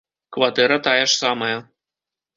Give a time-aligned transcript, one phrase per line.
[0.37, 1.55] Кватэра тая ж самая.